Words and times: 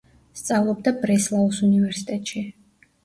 სწავლობდა 0.39 0.93
ბრესლაუს 1.03 1.59
უნივერსიტეტში. 1.71 2.43